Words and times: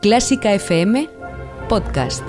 Clásica 0.00 0.48
FM 0.54 1.10
Podcast. 1.68 2.24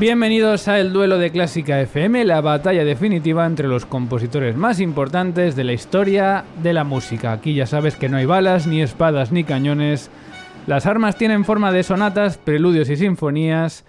Bienvenidos 0.00 0.66
a 0.66 0.80
el 0.80 0.94
duelo 0.94 1.18
de 1.18 1.30
Clásica 1.30 1.78
FM, 1.78 2.24
la 2.24 2.40
batalla 2.40 2.86
definitiva 2.86 3.44
entre 3.44 3.68
los 3.68 3.84
compositores 3.84 4.56
más 4.56 4.80
importantes 4.80 5.56
de 5.56 5.64
la 5.64 5.74
historia 5.74 6.46
de 6.62 6.72
la 6.72 6.84
música. 6.84 7.32
Aquí 7.32 7.52
ya 7.52 7.66
sabes 7.66 7.96
que 7.96 8.08
no 8.08 8.16
hay 8.16 8.24
balas, 8.24 8.66
ni 8.66 8.80
espadas, 8.80 9.30
ni 9.30 9.44
cañones. 9.44 10.10
Las 10.66 10.86
armas 10.86 11.18
tienen 11.18 11.44
forma 11.44 11.70
de 11.70 11.82
sonatas, 11.82 12.38
preludios 12.38 12.88
y 12.88 12.96
sinfonías, 12.96 13.84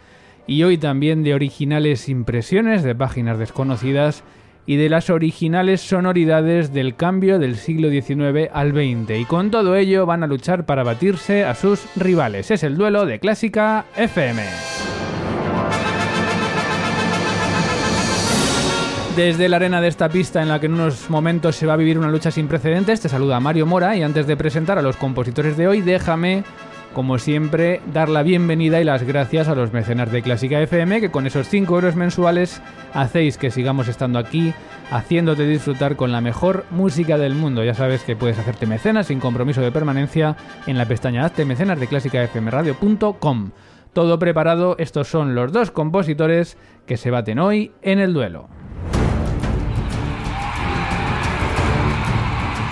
y 0.48 0.64
hoy 0.64 0.78
también 0.78 1.24
de 1.24 1.34
originales 1.34 2.10
impresiones 2.10 2.84
de 2.84 2.94
páginas 2.94 3.40
desconocidas 3.40 4.26
y 4.66 4.76
de 4.76 4.90
las 4.90 5.10
originales 5.10 5.80
sonoridades 5.80 6.74
del 6.74 6.98
cambio 6.98 7.40
del 7.40 7.56
siglo 7.56 7.90
XIX 7.90 8.50
al 8.52 8.74
XX. 8.74 9.18
Y 9.18 9.24
con 9.24 9.50
todo 9.50 9.78
ello 9.78 10.06
van 10.06 10.24
a 10.24 10.28
luchar 10.28 10.66
para 10.66 10.84
batirse 10.84 11.46
a 11.46 11.56
sus 11.56 11.86
rivales. 11.96 12.52
Es 12.52 12.64
el 12.64 12.76
duelo 12.76 13.06
de 13.06 13.22
Clásica 13.22 13.86
FM. 13.96 14.42
Desde 19.16 19.50
la 19.50 19.58
arena 19.58 19.82
de 19.82 19.90
esta 19.90 20.08
pista 20.08 20.42
en 20.42 20.48
la 20.48 20.62
que 20.62 20.68
en 20.68 20.74
unos 20.74 21.10
momentos 21.10 21.58
se 21.58 21.66
va 21.66 21.74
a 21.74 21.78
vivir 21.78 22.00
una 22.00 22.10
lucha 22.10 22.32
sin 22.32 22.48
precedentes, 22.48 23.02
te 23.02 23.10
saluda 23.10 23.42
Mario 23.42 23.66
Mora 23.66 23.98
y 23.98 24.04
antes 24.04 24.26
de 24.26 24.38
presentar 24.38 24.78
a 24.78 24.82
los 24.82 24.96
compositores 24.96 25.58
de 25.58 25.68
hoy, 25.68 25.82
déjame, 25.82 26.46
como 26.94 27.18
siempre, 27.18 27.82
dar 27.92 28.08
la 28.08 28.24
bienvenida 28.24 28.80
y 28.80 28.86
las 28.86 29.04
gracias 29.04 29.50
a 29.50 29.56
los 29.56 29.74
mecenas 29.74 30.14
de 30.14 30.22
Clásica 30.22 30.62
FM 30.62 31.02
que 31.02 31.12
con 31.12 31.28
esos 31.28 31.50
5 31.50 31.76
euros 31.76 31.98
mensuales 31.98 32.62
hacéis 32.94 33.38
que 33.38 33.52
sigamos 33.52 33.90
estando 33.90 34.18
aquí 34.18 34.54
haciéndote 34.92 35.46
disfrutar 35.46 35.98
con 35.98 36.14
la 36.14 36.22
mejor 36.22 36.64
música 36.72 37.18
del 37.18 37.36
mundo. 37.36 37.66
Ya 37.66 37.74
sabes 37.74 38.04
que 38.04 38.16
puedes 38.16 38.40
hacerte 38.40 38.66
mecenas 38.66 39.08
sin 39.08 39.20
compromiso 39.20 39.60
de 39.60 39.74
permanencia 39.74 40.38
en 40.68 40.78
la 40.78 40.86
pestaña 40.86 41.26
Hazte 41.26 41.44
mecenas 41.44 41.82
de 41.82 41.88
clásicafmradio.com. 41.88 43.52
Todo 43.92 44.20
preparado, 44.20 44.78
estos 44.80 45.10
son 45.10 45.36
los 45.36 45.52
dos 45.52 45.70
compositores 45.70 46.58
que 46.86 46.96
se 46.96 47.12
baten 47.12 47.40
hoy 47.40 47.74
en 47.82 48.00
el 48.00 48.14
duelo. 48.14 48.48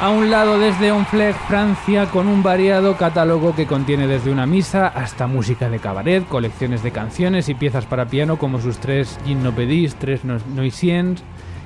A 0.02 0.12
un 0.12 0.32
lado 0.32 0.58
desde 0.58 0.94
Onfleg, 0.94 1.36
Francia, 1.50 2.06
con 2.06 2.30
un 2.30 2.42
variado 2.42 2.96
catálogo 2.96 3.54
que 3.54 3.68
contiene 3.68 4.08
desde 4.08 4.32
una 4.32 4.46
misa 4.46 4.88
hasta 4.88 5.28
música 5.28 5.70
de 5.70 5.80
cabaret, 5.80 6.26
colecciones 6.26 6.84
de 6.84 6.92
canciones 6.92 7.50
y 7.50 7.54
piezas 7.54 7.86
para 7.86 8.06
piano 8.06 8.38
como 8.38 8.62
sus 8.62 8.78
tres 8.78 9.20
Gymnopédies, 9.26 9.96
tres 9.96 10.22
Noisiens 10.24 11.22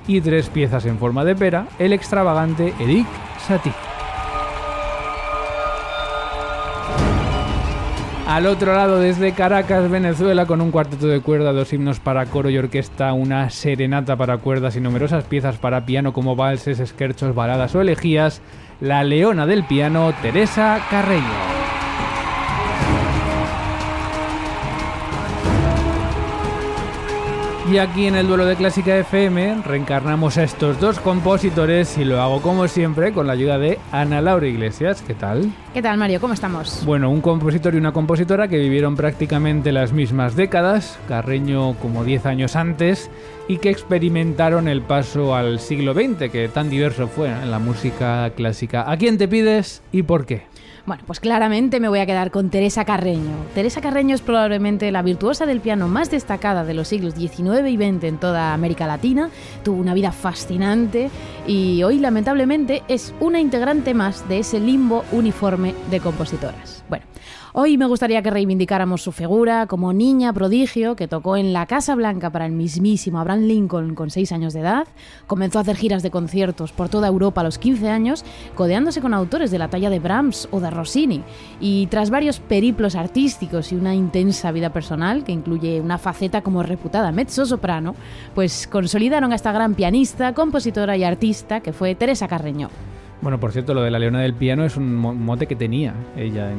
y 0.07 0.19
tres 0.19 0.49
piezas 0.49 0.87
en 0.87 0.97
forma 0.97 1.23
de 1.25 1.35
pera, 1.35 1.67
el 1.77 1.93
extravagante 1.93 2.73
Eric 2.79 3.05
Satie. 3.47 3.92
Al 8.27 8.45
otro 8.47 8.73
lado, 8.73 8.99
desde 8.99 9.33
Caracas, 9.33 9.91
Venezuela, 9.91 10.45
con 10.45 10.61
un 10.61 10.71
cuarteto 10.71 11.07
de 11.07 11.19
cuerda, 11.19 11.51
dos 11.51 11.73
himnos 11.73 11.99
para 11.99 12.25
coro 12.25 12.49
y 12.49 12.57
orquesta, 12.57 13.11
una 13.11 13.49
serenata 13.49 14.15
para 14.15 14.37
cuerdas 14.37 14.77
y 14.77 14.79
numerosas 14.79 15.25
piezas 15.25 15.57
para 15.57 15.85
piano 15.85 16.13
como 16.13 16.37
valses, 16.37 16.79
esquerchos, 16.79 17.35
baladas 17.35 17.75
o 17.75 17.81
elegías, 17.81 18.41
la 18.79 19.03
leona 19.03 19.45
del 19.45 19.65
piano, 19.65 20.13
Teresa 20.21 20.79
Carreño. 20.89 21.52
Y 27.73 27.79
aquí 27.79 28.05
en 28.05 28.13
el 28.13 28.27
duelo 28.27 28.45
de 28.45 28.55
Clásica 28.55 28.95
FM 28.99 29.63
reencarnamos 29.63 30.37
a 30.37 30.43
estos 30.43 30.79
dos 30.79 30.99
compositores 30.99 31.97
y 31.97 32.05
lo 32.05 32.21
hago 32.21 32.39
como 32.39 32.67
siempre 32.67 33.11
con 33.13 33.25
la 33.25 33.33
ayuda 33.33 33.57
de 33.57 33.79
Ana 33.91 34.21
Laura 34.21 34.45
Iglesias. 34.45 35.01
¿Qué 35.01 35.15
tal? 35.15 35.51
¿Qué 35.73 35.81
tal, 35.81 35.97
Mario? 35.97 36.21
¿Cómo 36.21 36.35
estamos? 36.35 36.85
Bueno, 36.85 37.09
un 37.09 37.19
compositor 37.19 37.73
y 37.73 37.79
una 37.79 37.91
compositora 37.91 38.47
que 38.47 38.59
vivieron 38.59 38.95
prácticamente 38.95 39.71
las 39.71 39.91
mismas 39.91 40.35
décadas, 40.35 40.99
Carreño 41.07 41.73
como 41.79 42.03
10 42.03 42.27
años 42.27 42.55
antes, 42.55 43.09
y 43.47 43.57
que 43.57 43.71
experimentaron 43.71 44.67
el 44.67 44.83
paso 44.83 45.33
al 45.33 45.59
siglo 45.59 45.95
XX, 45.95 46.29
que 46.29 46.49
tan 46.49 46.69
diverso 46.69 47.07
fue 47.07 47.29
en 47.29 47.49
la 47.49 47.57
música 47.57 48.29
clásica. 48.35 48.87
¿A 48.87 48.97
quién 48.97 49.17
te 49.17 49.27
pides 49.27 49.81
y 49.91 50.03
por 50.03 50.27
qué? 50.27 50.43
Bueno, 50.85 51.03
pues 51.07 51.21
claramente 51.21 51.79
me 51.79 51.87
voy 51.87 51.99
a 51.99 52.05
quedar 52.05 52.29
con 52.29 52.49
Teresa 52.49 52.83
Carreño. 52.83 53.37
Teresa 53.55 53.79
Carreño 53.79 54.15
es 54.15 54.21
probablemente 54.21 54.91
la 54.91 55.01
virtuosa 55.01 55.45
del 55.45 55.61
piano 55.61 55.87
más 55.87 56.11
destacada 56.11 56.65
de 56.65 56.73
los 56.73 56.89
siglos 56.89 57.15
XIX 57.15 57.69
y 57.69 57.77
XX 57.77 58.03
en 58.03 58.17
toda 58.17 58.53
América 58.53 58.85
Latina. 58.85 59.29
Tuvo 59.63 59.79
una 59.79 59.93
vida 59.93 60.11
fascinante 60.11 61.09
y 61.47 61.83
hoy 61.83 61.99
lamentablemente 61.99 62.83
es 62.89 63.15
una 63.21 63.39
integrante 63.39 63.93
más 63.93 64.27
de 64.27 64.39
ese 64.39 64.59
limbo 64.59 65.05
uniforme 65.13 65.73
de 65.89 66.01
compositoras. 66.01 66.83
Bueno, 66.89 67.05
Hoy 67.55 67.77
me 67.77 67.85
gustaría 67.85 68.23
que 68.23 68.31
reivindicáramos 68.31 69.03
su 69.03 69.11
figura 69.11 69.67
como 69.67 69.93
niña 69.93 70.33
prodigio 70.33 70.95
que 70.95 71.07
tocó 71.07 71.37
en 71.37 71.53
la 71.53 71.67
Casa 71.67 71.93
Blanca 71.93 72.31
para 72.31 72.47
el 72.47 72.51
mismísimo 72.51 73.19
Abraham 73.19 73.41
Lincoln 73.41 73.93
con 73.93 74.09
6 74.09 74.31
años 74.31 74.53
de 74.53 74.61
edad, 74.61 74.87
comenzó 75.27 75.59
a 75.59 75.61
hacer 75.61 75.75
giras 75.75 76.01
de 76.01 76.09
conciertos 76.09 76.71
por 76.71 76.89
toda 76.89 77.09
Europa 77.09 77.41
a 77.41 77.43
los 77.43 77.59
15 77.59 77.89
años, 77.91 78.25
codeándose 78.55 79.01
con 79.01 79.13
autores 79.13 79.51
de 79.51 79.59
la 79.59 79.67
talla 79.67 79.91
de 79.91 79.99
Brahms 79.99 80.47
o 80.49 80.59
de 80.61 80.71
Rossini, 80.71 81.21
y 81.59 81.85
tras 81.91 82.09
varios 82.09 82.39
periplos 82.39 82.95
artísticos 82.95 83.71
y 83.71 83.75
una 83.75 83.93
intensa 83.93 84.51
vida 84.51 84.73
personal 84.73 85.23
que 85.23 85.31
incluye 85.31 85.79
una 85.79 85.99
faceta 85.99 86.41
como 86.41 86.63
reputada 86.63 87.11
mezzo-soprano, 87.11 87.93
pues 88.33 88.65
consolidaron 88.65 89.31
a 89.31 89.35
esta 89.35 89.51
gran 89.51 89.75
pianista, 89.75 90.33
compositora 90.33 90.97
y 90.97 91.03
artista 91.03 91.59
que 91.59 91.71
fue 91.71 91.93
Teresa 91.93 92.27
Carreño. 92.27 92.71
Bueno, 93.23 93.39
por 93.39 93.53
cierto, 93.53 93.73
lo 93.73 93.81
de 93.81 93.89
la 93.89 93.99
leona 93.99 94.19
del 94.19 94.33
piano 94.33 94.65
es 94.65 94.75
un 94.75 94.93
mote 94.95 95.47
que 95.47 95.55
tenía 95.55 95.93
ella. 96.17 96.49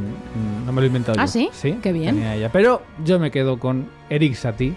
no 0.64 0.72
me 0.72 0.80
lo 0.80 0.84
he 0.84 0.86
inventado 0.86 1.20
¿Ah, 1.20 1.26
yo. 1.26 1.30
sí? 1.30 1.50
Sí, 1.52 1.76
qué 1.82 1.92
bien. 1.92 2.22
ella. 2.22 2.48
Pero 2.50 2.80
yo 3.04 3.18
me 3.18 3.30
quedo 3.30 3.58
con 3.58 3.86
Eric 4.08 4.34
Satie 4.34 4.72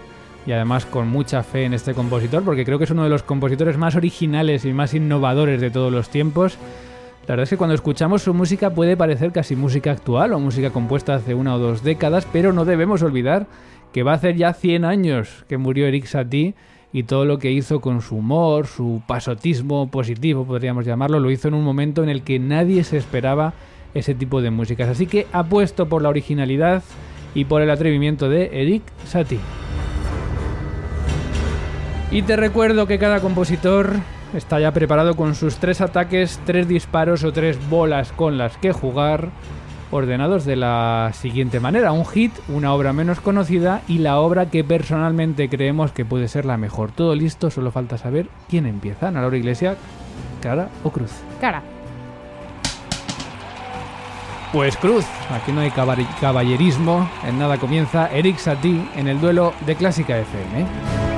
y 0.46 0.52
además 0.52 0.84
con 0.84 1.08
mucha 1.08 1.42
fe 1.42 1.64
en 1.64 1.72
este 1.72 1.94
compositor 1.94 2.42
porque 2.44 2.64
creo 2.66 2.76
que 2.78 2.84
es 2.84 2.90
uno 2.90 3.04
de 3.04 3.08
los 3.08 3.22
compositores 3.22 3.78
más 3.78 3.96
originales 3.96 4.66
y 4.66 4.72
más 4.74 4.92
innovadores 4.92 5.62
de 5.62 5.70
todos 5.70 5.90
los 5.90 6.10
tiempos. 6.10 6.58
La 7.26 7.32
verdad 7.32 7.44
es 7.44 7.50
que 7.50 7.56
cuando 7.56 7.74
escuchamos 7.74 8.22
su 8.22 8.32
música 8.34 8.70
puede 8.70 8.96
parecer 8.96 9.32
casi 9.32 9.56
música 9.56 9.90
actual 9.90 10.34
o 10.34 10.40
música 10.40 10.70
compuesta 10.70 11.14
hace 11.14 11.34
una 11.34 11.54
o 11.54 11.58
dos 11.58 11.82
décadas, 11.82 12.26
pero 12.32 12.52
no 12.52 12.64
debemos 12.66 13.02
olvidar 13.02 13.46
que 13.92 14.02
va 14.02 14.12
a 14.12 14.16
hacer 14.16 14.36
ya 14.36 14.52
100 14.52 14.84
años 14.84 15.44
que 15.48 15.56
murió 15.56 15.86
Eric 15.86 16.04
Satie 16.06 16.54
y 16.92 17.02
todo 17.02 17.24
lo 17.24 17.38
que 17.38 17.50
hizo 17.50 17.80
con 17.80 18.00
su 18.00 18.16
humor, 18.16 18.66
su 18.66 19.02
pasotismo 19.06 19.90
positivo, 19.90 20.44
podríamos 20.44 20.86
llamarlo, 20.86 21.20
lo 21.20 21.30
hizo 21.30 21.48
en 21.48 21.54
un 21.54 21.64
momento 21.64 22.02
en 22.02 22.08
el 22.08 22.22
que 22.22 22.38
nadie 22.38 22.84
se 22.84 22.96
esperaba 22.96 23.52
ese 23.94 24.14
tipo 24.14 24.40
de 24.40 24.50
músicas. 24.50 24.88
Así 24.88 25.06
que 25.06 25.26
apuesto 25.32 25.88
por 25.88 26.02
la 26.02 26.08
originalidad 26.08 26.82
y 27.34 27.44
por 27.44 27.62
el 27.62 27.70
atrevimiento 27.70 28.28
de 28.28 28.62
Eric 28.62 28.82
Satie. 29.04 29.40
Y 32.10 32.22
te 32.22 32.36
recuerdo 32.36 32.86
que 32.86 32.98
cada 32.98 33.20
compositor 33.20 33.96
está 34.34 34.60
ya 34.60 34.72
preparado 34.72 35.14
con 35.14 35.34
sus 35.34 35.56
tres 35.56 35.82
ataques, 35.82 36.40
tres 36.46 36.66
disparos 36.66 37.22
o 37.22 37.32
tres 37.32 37.58
bolas 37.68 38.12
con 38.12 38.38
las 38.38 38.56
que 38.56 38.72
jugar 38.72 39.28
ordenados 39.90 40.44
de 40.44 40.56
la 40.56 41.10
siguiente 41.14 41.60
manera. 41.60 41.92
Un 41.92 42.06
hit, 42.06 42.32
una 42.48 42.72
obra 42.72 42.92
menos 42.92 43.20
conocida 43.20 43.82
y 43.88 43.98
la 43.98 44.18
obra 44.18 44.46
que 44.46 44.64
personalmente 44.64 45.48
creemos 45.48 45.92
que 45.92 46.04
puede 46.04 46.28
ser 46.28 46.44
la 46.44 46.56
mejor. 46.56 46.90
Todo 46.92 47.14
listo, 47.14 47.50
solo 47.50 47.70
falta 47.70 47.98
saber 47.98 48.28
quién 48.48 48.66
empieza. 48.66 49.08
Ana 49.08 49.20
Laura 49.20 49.36
Iglesia, 49.36 49.76
cara 50.42 50.68
o 50.84 50.90
cruz. 50.90 51.12
Cara. 51.40 51.62
Pues 54.52 54.78
Cruz, 54.78 55.04
aquí 55.30 55.52
no 55.52 55.60
hay 55.60 55.70
caballerismo, 55.70 57.06
en 57.26 57.38
nada 57.38 57.58
comienza 57.58 58.08
Eric 58.10 58.38
Satie 58.38 58.88
en 58.96 59.06
el 59.06 59.20
duelo 59.20 59.52
de 59.66 59.76
Clásica 59.76 60.18
FM. 60.18 60.62
¿eh? 60.62 61.17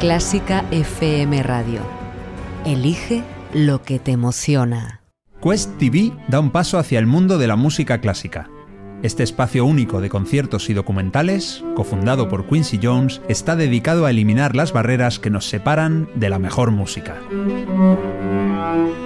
Clásica 0.00 0.64
FM 0.70 1.42
Radio. 1.42 1.80
Elige 2.64 3.24
lo 3.52 3.82
que 3.82 3.98
te 3.98 4.12
emociona. 4.12 5.00
Quest 5.42 5.76
TV 5.76 6.12
da 6.28 6.38
un 6.38 6.50
paso 6.50 6.78
hacia 6.78 7.00
el 7.00 7.06
mundo 7.06 7.36
de 7.36 7.48
la 7.48 7.56
música 7.56 8.00
clásica. 8.00 8.48
Este 9.02 9.24
espacio 9.24 9.64
único 9.64 10.00
de 10.00 10.08
conciertos 10.08 10.70
y 10.70 10.74
documentales, 10.74 11.64
cofundado 11.74 12.28
por 12.28 12.46
Quincy 12.46 12.78
Jones, 12.80 13.20
está 13.28 13.56
dedicado 13.56 14.06
a 14.06 14.10
eliminar 14.10 14.54
las 14.54 14.72
barreras 14.72 15.18
que 15.18 15.30
nos 15.30 15.48
separan 15.48 16.08
de 16.14 16.30
la 16.30 16.38
mejor 16.38 16.70
música. 16.70 17.16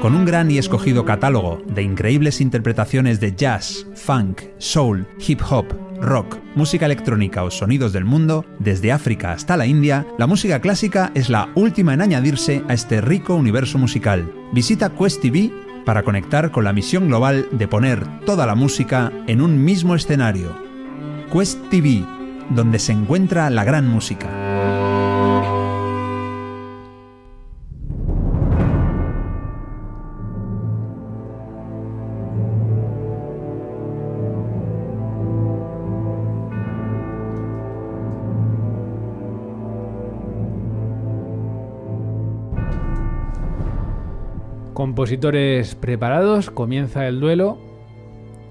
Con 0.02 0.14
un 0.14 0.26
gran 0.26 0.50
y 0.50 0.58
escogido 0.58 1.06
catálogo 1.06 1.62
de 1.68 1.84
increíbles 1.84 2.42
interpretaciones 2.42 3.18
de 3.18 3.34
jazz, 3.34 3.86
funk, 3.94 4.42
soul, 4.58 5.06
hip 5.26 5.40
hop, 5.48 5.66
rock, 6.02 6.36
música 6.54 6.86
electrónica 6.86 7.44
o 7.44 7.50
sonidos 7.50 7.92
del 7.92 8.04
mundo, 8.04 8.44
desde 8.58 8.92
África 8.92 9.32
hasta 9.32 9.56
la 9.56 9.66
India, 9.66 10.06
la 10.18 10.26
música 10.26 10.60
clásica 10.60 11.12
es 11.14 11.30
la 11.30 11.48
última 11.54 11.94
en 11.94 12.02
añadirse 12.02 12.62
a 12.68 12.74
este 12.74 13.00
rico 13.00 13.34
universo 13.34 13.78
musical. 13.78 14.30
Visita 14.52 14.90
Quest 14.90 15.22
TV 15.22 15.50
para 15.86 16.02
conectar 16.02 16.50
con 16.50 16.64
la 16.64 16.72
misión 16.72 17.08
global 17.08 17.48
de 17.52 17.68
poner 17.68 18.04
toda 18.26 18.46
la 18.46 18.54
música 18.54 19.12
en 19.26 19.40
un 19.40 19.64
mismo 19.64 19.94
escenario. 19.94 20.54
Quest 21.32 21.58
TV, 21.70 22.04
donde 22.50 22.78
se 22.78 22.92
encuentra 22.92 23.48
la 23.48 23.64
gran 23.64 23.88
música. 23.88 24.51
Compositores 44.74 45.74
preparados, 45.74 46.50
comienza 46.50 47.06
el 47.06 47.20
duelo. 47.20 47.58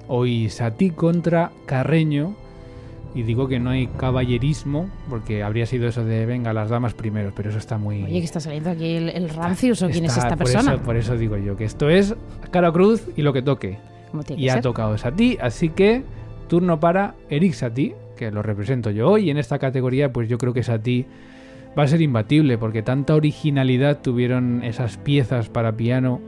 Hoy 0.08 0.50
Satí 0.50 0.92
contra 0.92 1.52
Carreño. 1.66 2.36
Y 3.14 3.24
digo 3.24 3.48
que 3.48 3.60
no 3.60 3.72
hay 3.72 3.88
caballerismo, 3.88 4.90
porque 5.10 5.44
habría 5.44 5.66
sido 5.66 5.88
eso 5.88 6.06
de 6.06 6.26
venga, 6.26 6.54
las 6.54 6.70
damas 6.70 6.94
primero, 6.94 7.34
pero 7.36 7.50
eso 7.50 7.58
está 7.58 7.78
muy. 7.78 8.04
Oye, 8.04 8.20
que 8.20 8.26
está 8.26 8.40
saliendo 8.40 8.70
aquí 8.70 8.96
el, 8.96 9.10
el 9.10 9.30
Rancius 9.30 9.82
o 9.82 9.90
quién 9.90 10.06
es 10.06 10.16
esta 10.16 10.30
por 10.30 10.38
persona. 10.38 10.76
Eso, 10.76 10.84
por 10.84 10.96
eso 10.96 11.18
digo 11.18 11.36
yo 11.36 11.58
que 11.58 11.66
esto 11.66 11.90
es 11.90 12.16
cara 12.52 12.72
cruz 12.72 13.04
y 13.18 13.22
lo 13.22 13.34
que 13.34 13.42
toque. 13.42 13.80
y 14.38 14.48
ha 14.48 14.62
tocado 14.62 14.98
Satí, 14.98 15.38
así 15.42 15.70
que 15.70 16.04
turno 16.48 16.80
para 16.80 17.16
Eric 17.30 17.54
Satí, 17.54 17.94
que 18.16 18.32
lo 18.32 18.42
represento 18.42 18.92
yo 18.92 19.10
hoy. 19.10 19.28
Y 19.28 19.30
en 19.32 19.38
esta 19.38 19.60
categoría, 19.60 20.14
pues 20.14 20.30
yo 20.30 20.38
creo 20.38 20.54
que 20.54 20.64
Satí 20.64 21.06
va 21.78 21.84
a 21.84 21.88
ser 21.88 22.02
imbatible 22.02 22.58
porque 22.58 22.82
tanta 22.82 23.16
originalidad 23.16 24.02
tuvieron 24.02 24.64
esas 24.64 24.98
piezas 24.98 25.50
para 25.50 25.78
piano 25.78 26.22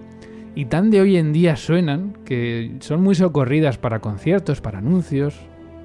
y 0.56 0.66
tan 0.66 0.92
de 0.92 1.02
hoy 1.02 1.18
en 1.18 1.34
día 1.34 1.56
suenan 1.56 2.14
que 2.26 2.76
son 2.80 3.02
muy 3.02 3.16
socorridas 3.16 3.78
para 3.78 4.00
conciertos, 4.00 4.62
para 4.62 4.80
anuncios, 4.80 5.36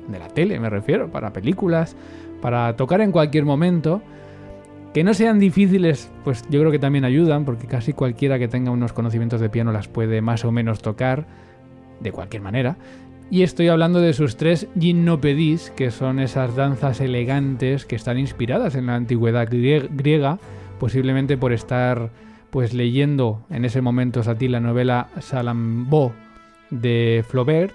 de 0.08 0.19
la 0.19 0.28
tele 0.28 0.58
me 0.60 0.69
refiero, 0.69 1.10
para 1.10 1.32
películas, 1.32 1.96
para 2.40 2.76
tocar 2.76 3.00
en 3.00 3.12
cualquier 3.12 3.44
momento. 3.44 4.02
Que 4.93 5.05
no 5.05 5.12
sean 5.12 5.38
difíciles, 5.38 6.10
pues 6.25 6.43
yo 6.49 6.60
creo 6.60 6.72
que 6.72 6.78
también 6.78 7.05
ayudan, 7.05 7.44
porque 7.44 7.66
casi 7.66 7.93
cualquiera 7.93 8.38
que 8.38 8.49
tenga 8.49 8.70
unos 8.70 8.93
conocimientos 8.93 9.40
de 9.40 9.50
piano 9.50 9.70
las 9.70 9.87
puede 9.87 10.22
más 10.22 10.44
o 10.44 10.50
menos 10.50 10.81
tocar, 10.81 11.26
de 12.00 12.10
cualquier 12.10 12.43
manera. 12.43 12.76
Y 13.31 13.43
estoy 13.43 13.69
hablando 13.69 14.01
de 14.01 14.15
sus 14.15 14.37
tres 14.37 14.69
gimnopedis, 14.79 15.71
que 15.77 15.91
son 15.91 16.19
esas 16.19 16.57
danzas 16.57 17.03
elegantes 17.03 17.85
que 17.85 17.95
están 17.95 18.19
inspiradas 18.19 18.75
en 18.75 18.87
la 18.87 18.95
antigüedad 18.95 19.47
griega, 19.51 20.39
posiblemente 20.81 21.37
por 21.37 21.53
estar 21.53 22.11
pues 22.49 22.73
leyendo 22.73 23.45
en 23.51 23.67
ese 23.67 23.83
momento 23.83 24.23
Satie 24.23 24.49
la 24.49 24.61
novela 24.61 25.11
Salammbô 25.21 26.13
de 26.71 27.23
Flaubert. 27.29 27.75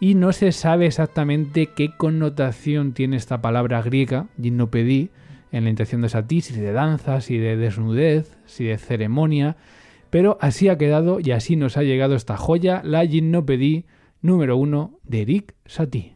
Y 0.00 0.16
no 0.16 0.32
se 0.32 0.52
sabe 0.52 0.84
exactamente 0.84 1.68
qué 1.74 1.96
connotación 1.96 2.92
tiene 2.92 3.16
esta 3.16 3.40
palabra 3.40 3.80
griega, 3.80 4.26
gimnopedí, 4.40 5.08
en 5.50 5.64
la 5.64 5.70
intención 5.70 6.02
de 6.02 6.10
Satie, 6.10 6.42
si 6.42 6.60
de 6.60 6.72
danza, 6.72 7.22
si 7.22 7.38
de 7.38 7.56
desnudez, 7.56 8.36
si 8.44 8.64
de 8.64 8.76
ceremonia, 8.76 9.56
pero 10.10 10.36
así 10.42 10.68
ha 10.68 10.76
quedado 10.76 11.20
y 11.20 11.30
así 11.30 11.56
nos 11.56 11.78
ha 11.78 11.82
llegado 11.82 12.16
esta 12.16 12.36
joya, 12.36 12.82
la 12.84 13.06
gimnopedí 13.06 13.86
número 14.22 14.56
uno 14.56 14.98
de 15.04 15.22
Eric 15.22 15.54
Satie. 15.66 16.14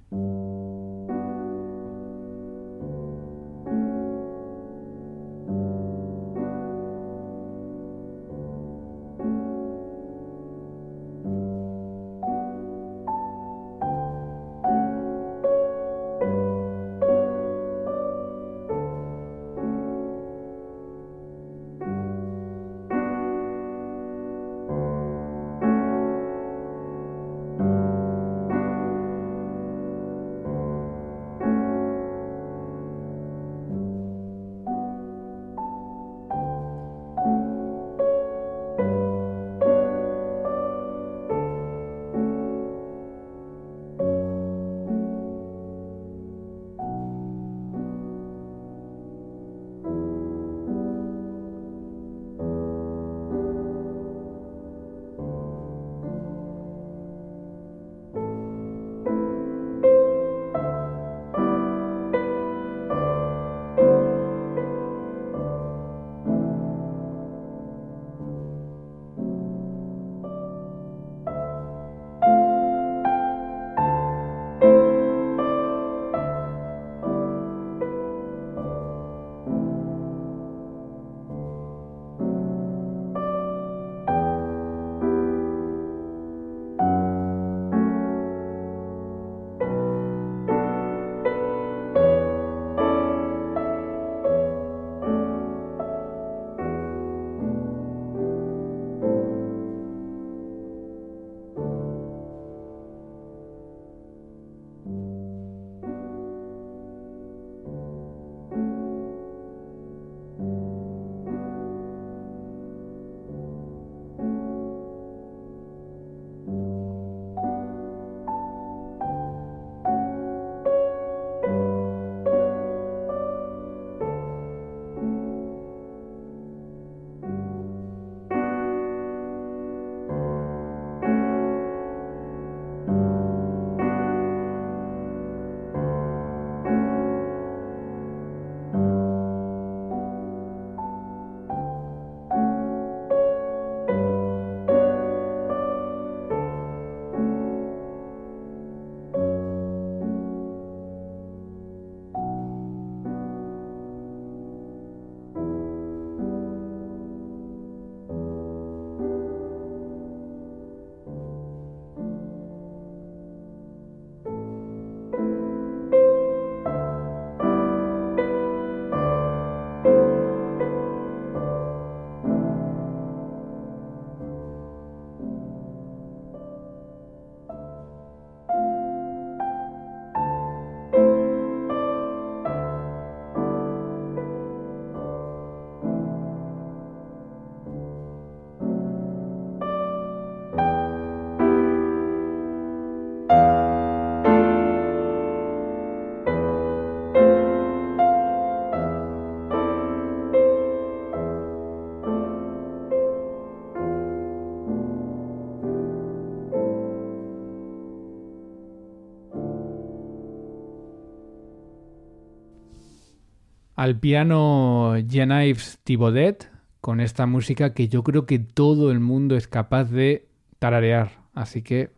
Al 213.84 213.96
piano 213.96 214.96
Jean-Yves 214.96 215.78
Thibaudet 215.84 216.50
con 216.80 217.00
esta 217.00 217.26
música 217.26 217.74
que 217.74 217.86
yo 217.86 218.02
creo 218.02 218.24
que 218.24 218.38
todo 218.38 218.90
el 218.90 218.98
mundo 218.98 219.36
es 219.36 219.46
capaz 219.46 219.90
de 219.90 220.26
tararear. 220.58 221.10
Así 221.34 221.60
que 221.60 221.90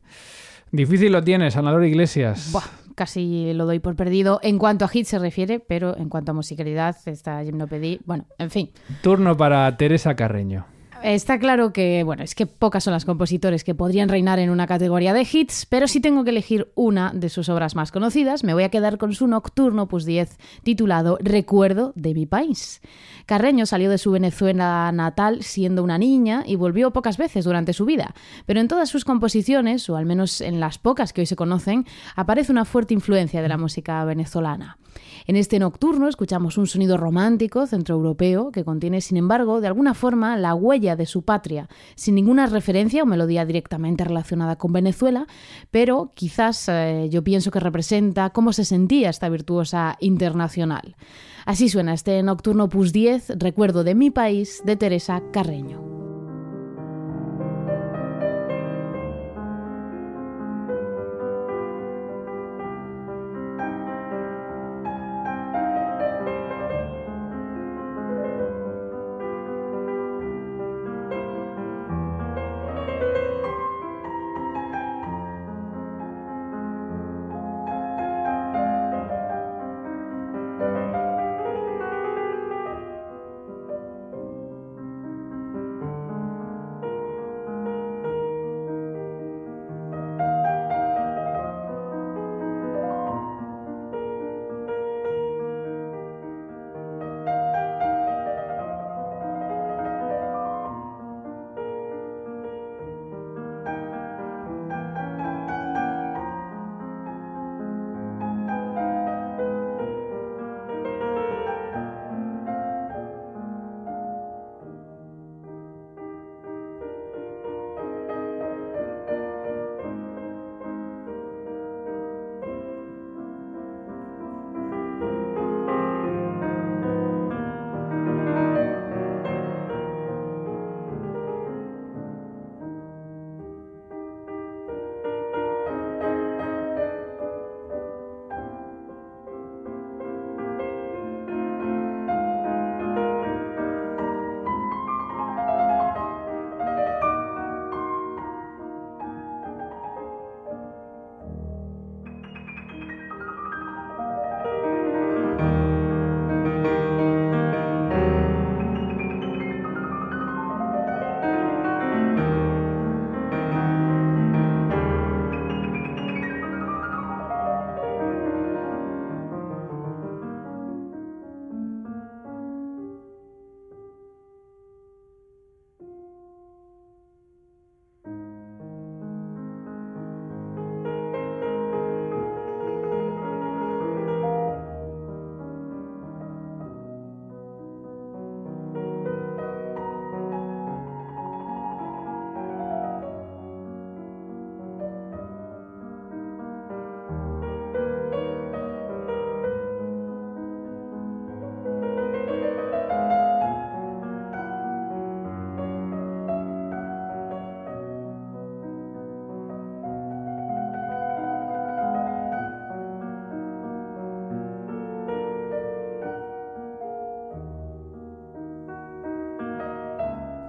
difícil 0.73 1.13
lo 1.13 1.23
tienes, 1.23 1.55
Sanador 1.55 1.85
Iglesias. 1.85 2.51
Buah, 2.51 2.65
casi 2.97 3.53
lo 3.55 3.67
doy 3.67 3.79
por 3.79 3.95
perdido 3.95 4.41
en 4.43 4.59
cuanto 4.59 4.85
a 4.85 4.89
hit 4.89 5.07
se 5.07 5.21
refiere, 5.21 5.61
pero 5.61 5.97
en 5.97 6.09
cuanto 6.09 6.33
a 6.33 6.35
musicalidad, 6.35 6.97
esta 7.07 7.45
gimnopedí, 7.45 8.01
bueno, 8.05 8.27
en 8.39 8.51
fin. 8.51 8.71
Turno 9.01 9.37
para 9.37 9.77
Teresa 9.77 10.17
Carreño. 10.17 10.67
Está 11.03 11.39
claro 11.39 11.73
que, 11.73 12.03
bueno, 12.05 12.23
es 12.23 12.35
que 12.35 12.47
pocas 12.47 12.85
son 12.85 12.93
las 12.93 13.05
compositores 13.05 13.65
que 13.65 13.75
podrían 13.75 14.09
reinar 14.09 14.39
en 14.39 14.51
una 14.51 14.67
categoría 14.67 15.13
de 15.13 15.27
hits, 15.31 15.67
pero 15.67 15.87
si 15.89 16.01
tengo 16.01 16.25
que 16.25 16.31
elegir 16.31 16.73
una 16.75 17.13
de 17.15 17.29
sus 17.29 17.49
obras 17.49 17.77
más 17.77 17.93
conocidas, 17.93 18.43
me 18.45 18.55
voy 18.55 18.65
a 18.65 18.71
quedar 18.71 18.99
con 18.99 19.13
su 19.15 19.27
nocturno 19.27 19.87
pues 19.89 20.05
10 20.05 20.37
titulado 20.63 21.19
Recuerdo 21.21 21.93
de 21.95 22.15
mi 22.15 22.27
país. 22.27 22.81
Carreño 23.27 23.67
salió 23.67 23.91
de 23.91 23.99
su 23.99 24.11
Venezuela 24.11 24.91
natal 24.93 25.43
siendo 25.43 25.85
una 25.85 25.99
niña 25.99 26.43
y 26.47 26.57
volvió 26.57 26.93
pocas 26.93 27.19
veces 27.19 27.45
durante 27.45 27.73
su 27.73 27.85
vida, 27.85 28.15
pero 28.47 28.61
en 28.61 28.69
todas 28.69 28.89
sus 28.89 29.05
composiciones, 29.05 29.89
o 29.89 29.97
al 29.97 30.07
menos 30.07 30.41
en 30.41 30.61
las 30.61 30.79
pocas 30.79 31.13
que 31.13 31.21
hoy 31.21 31.27
se 31.27 31.37
conocen, 31.37 31.87
aparece 32.17 32.53
una 32.53 32.65
fuerte 32.65 32.95
influencia 32.95 33.43
de 33.43 33.49
la 33.49 33.59
música 33.59 34.05
venezolana. 34.05 34.79
En 35.27 35.37
este 35.37 35.59
nocturno 35.59 36.09
escuchamos 36.09 36.57
un 36.57 36.67
sonido 36.67 36.97
romántico 36.97 37.67
centroeuropeo 37.67 38.51
que 38.51 38.65
contiene, 38.65 39.01
sin 39.01 39.17
embargo, 39.17 39.61
de 39.61 39.67
alguna 39.67 39.95
forma 39.95 40.37
la 40.37 40.55
huella 40.55 40.96
de 40.97 41.07
su 41.07 41.23
patria, 41.23 41.69
sin 41.95 42.15
ninguna 42.15 42.47
referencia 42.47 43.03
o 43.03 43.07
melodía 43.07 43.45
directamente 43.45 44.05
relacionada 44.05 44.57
con 44.57 44.73
Venezuela, 44.73 45.27
pero 45.71 46.13
quizás 46.15 46.69
eh, 46.69 47.09
yo 47.11 47.23
pienso 47.23 47.51
que 47.51 47.61
representa 47.61 48.31
cómo 48.31 48.53
se 48.53 48.65
sentía 48.65 49.11
esta 49.11 49.29
virtuosa 49.29 49.97
internacional. 50.01 50.97
Así 51.45 51.69
suena 51.69 51.95
este 51.95 52.23
nocturno 52.23 52.69
Pus 52.69 52.93
10, 52.93 53.39
recuerdo 53.39 53.85
de 53.85 53.95
mi 53.95 54.11
país, 54.11 54.63
de 54.65 54.77
Teresa 54.77 55.23
Carreño. 55.33 56.16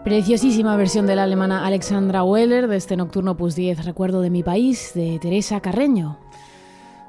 Preciosísima 0.07 0.77
versión 0.77 1.05
de 1.05 1.17
la 1.17 1.23
alemana 1.23 1.65
Alexandra 1.65 2.23
Weller 2.23 2.69
de 2.69 2.77
este 2.77 2.95
Nocturno 2.95 3.35
Plus 3.35 3.55
10, 3.55 3.83
Recuerdo 3.83 4.21
de 4.21 4.29
mi 4.29 4.41
país, 4.41 4.93
de 4.95 5.19
Teresa 5.19 5.59
Carreño. 5.59 6.17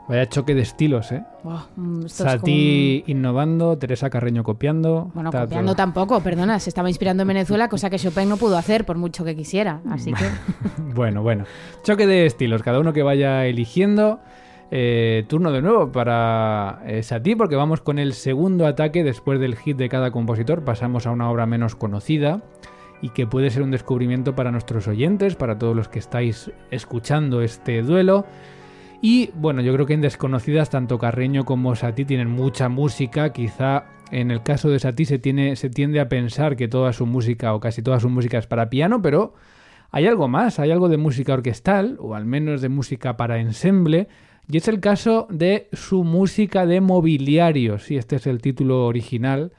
Vaya 0.09 0.29
choque 0.29 0.53
de 0.53 0.63
estilos, 0.63 1.13
¿eh? 1.13 1.23
Mm, 1.77 2.07
Sati 2.09 3.05
innovando, 3.07 3.79
Teresa 3.79 4.11
Carreño 4.11 4.43
copiando. 4.43 5.13
Bueno, 5.15 5.31
copiando 5.31 5.77
tampoco, 5.77 6.19
perdona, 6.25 6.59
se 6.59 6.71
estaba 6.71 6.89
inspirando 6.89 7.23
en 7.23 7.29
Venezuela, 7.29 7.69
cosa 7.69 7.89
que 7.89 8.01
Chopin 8.01 8.29
no 8.29 8.37
pudo 8.37 8.59
hacer 8.59 8.85
por 8.85 8.99
mucho 8.99 9.25
que 9.25 9.37
quisiera, 9.37 9.81
así 9.89 10.13
que... 10.13 10.25
bueno, 10.93 11.23
bueno, 11.23 11.45
choque 11.85 12.05
de 12.05 12.27
estilos, 12.27 12.65
cada 12.65 12.81
uno 12.81 12.93
que 12.93 13.05
vaya 13.05 13.47
eligiendo. 13.47 14.19
Eh, 14.73 15.25
turno 15.29 15.53
de 15.53 15.63
nuevo 15.63 15.93
para 15.93 16.83
eh, 16.85 17.05
Sati, 17.05 17.37
porque 17.37 17.55
vamos 17.55 17.81
con 17.81 18.01
el 18.01 18.13
segundo 18.13 18.67
ataque 18.67 19.05
después 19.05 19.39
del 19.39 19.55
hit 19.55 19.77
de 19.77 19.89
cada 19.89 20.11
compositor, 20.11 20.65
pasamos 20.65 21.07
a 21.07 21.13
una 21.13 21.31
obra 21.31 21.47
menos 21.47 21.77
conocida 21.77 22.43
y 23.01 23.11
que 23.11 23.27
puede 23.27 23.51
ser 23.51 23.63
un 23.63 23.71
descubrimiento 23.71 24.35
para 24.35 24.51
nuestros 24.51 24.89
oyentes, 24.89 25.37
para 25.37 25.59
todos 25.59 25.77
los 25.77 25.89
que 25.89 25.99
estáis 25.99 26.51
escuchando 26.71 27.43
este 27.43 27.83
duelo. 27.83 28.27
Y 29.01 29.31
bueno, 29.35 29.63
yo 29.63 29.73
creo 29.73 29.87
que 29.87 29.95
en 29.95 30.01
Desconocidas 30.01 30.71
tanto 30.71 30.99
Carreño 30.99 31.45
como 31.45 31.77
Sati 31.77 32.05
tienen 32.05 32.29
mucha 32.29 32.69
música, 32.69 33.33
quizá 33.33 33.85
en 34.11 34.31
el 34.31 34.43
caso 34.43 34.71
de 34.71 34.81
Sati 34.81 35.05
se, 35.05 35.19
tiene, 35.19 35.55
se 35.57 35.71
tiende 35.71 36.01
a 36.01 36.09
pensar 36.09 36.57
que 36.57 36.67
toda 36.67 36.93
su 36.93 37.07
música 37.07 37.55
o 37.55 37.61
casi 37.61 37.83
toda 37.83 38.01
su 38.01 38.09
música 38.09 38.39
es 38.39 38.47
para 38.47 38.71
piano, 38.71 39.01
pero 39.01 39.35
hay 39.91 40.07
algo 40.07 40.29
más, 40.29 40.59
hay 40.59 40.71
algo 40.71 40.89
de 40.89 40.97
música 40.97 41.35
orquestal 41.35 41.97
o 42.01 42.15
al 42.15 42.25
menos 42.25 42.61
de 42.61 42.69
música 42.69 43.17
para 43.17 43.39
ensemble. 43.39 44.09
Y 44.51 44.57
es 44.57 44.67
el 44.67 44.81
caso 44.81 45.27
de 45.31 45.69
su 45.73 46.05
música 46.05 46.67
de 46.67 46.81
mobiliario, 46.81 47.79
si 47.79 47.97
este 47.97 48.17
es 48.17 48.27
el 48.27 48.41
título 48.41 48.87
original, 48.87 49.53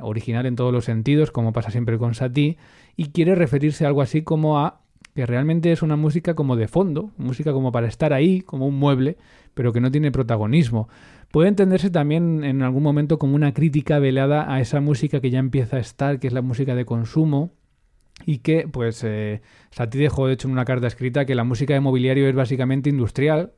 original 0.00 0.46
en 0.46 0.56
todos 0.56 0.72
los 0.72 0.84
sentidos, 0.84 1.30
como 1.30 1.52
pasa 1.52 1.70
siempre 1.70 1.98
con 1.98 2.14
Satie, 2.14 2.56
y 2.96 3.06
quiere 3.06 3.34
referirse 3.34 3.84
a 3.84 3.88
algo 3.88 4.02
así 4.02 4.22
como 4.22 4.58
a 4.58 4.80
que 5.14 5.24
realmente 5.24 5.72
es 5.72 5.80
una 5.82 5.96
música 5.96 6.34
como 6.34 6.56
de 6.56 6.68
fondo, 6.68 7.10
música 7.16 7.52
como 7.52 7.72
para 7.72 7.88
estar 7.88 8.12
ahí, 8.12 8.42
como 8.42 8.66
un 8.66 8.78
mueble, 8.78 9.16
pero 9.54 9.72
que 9.72 9.80
no 9.80 9.90
tiene 9.90 10.12
protagonismo. 10.12 10.88
Puede 11.30 11.48
entenderse 11.48 11.90
también 11.90 12.44
en 12.44 12.62
algún 12.62 12.82
momento 12.82 13.18
como 13.18 13.34
una 13.34 13.54
crítica 13.54 13.98
velada 13.98 14.52
a 14.52 14.60
esa 14.60 14.80
música 14.80 15.20
que 15.20 15.30
ya 15.30 15.38
empieza 15.38 15.78
a 15.78 15.80
estar, 15.80 16.20
que 16.20 16.26
es 16.26 16.34
la 16.34 16.42
música 16.42 16.74
de 16.74 16.84
consumo, 16.84 17.52
y 18.24 18.38
que, 18.38 18.68
pues, 18.68 19.02
eh, 19.04 19.40
Satie 19.70 20.00
dejó 20.00 20.26
de 20.26 20.34
hecho 20.34 20.48
en 20.48 20.52
una 20.52 20.64
carta 20.64 20.86
escrita 20.86 21.24
que 21.24 21.34
la 21.34 21.44
música 21.44 21.74
de 21.74 21.80
mobiliario 21.80 22.28
es 22.28 22.34
básicamente 22.34 22.90
industrial, 22.90 23.52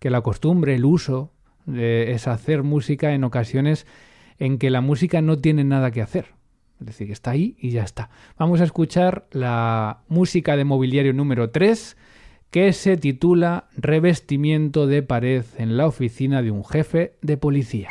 que 0.00 0.10
la 0.10 0.20
costumbre, 0.20 0.74
el 0.74 0.84
uso, 0.84 1.32
es 1.72 2.28
hacer 2.28 2.62
música 2.62 3.14
en 3.14 3.24
ocasiones 3.24 3.86
en 4.38 4.58
que 4.58 4.70
la 4.70 4.80
música 4.80 5.22
no 5.22 5.38
tiene 5.38 5.64
nada 5.64 5.90
que 5.90 6.02
hacer. 6.02 6.34
Es 6.80 6.86
decir, 6.86 7.10
está 7.10 7.30
ahí 7.30 7.56
y 7.58 7.70
ya 7.70 7.82
está. 7.82 8.10
Vamos 8.38 8.60
a 8.60 8.64
escuchar 8.64 9.26
la 9.30 10.02
música 10.08 10.56
de 10.56 10.64
mobiliario 10.64 11.12
número 11.12 11.50
3 11.50 11.96
que 12.50 12.72
se 12.72 12.96
titula 12.96 13.68
Revestimiento 13.76 14.86
de 14.86 15.02
pared 15.02 15.44
en 15.56 15.76
la 15.76 15.86
oficina 15.86 16.42
de 16.42 16.50
un 16.50 16.64
jefe 16.64 17.14
de 17.20 17.36
policía. 17.36 17.88